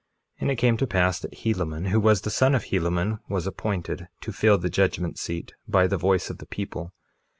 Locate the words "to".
0.77-0.87, 4.21-4.31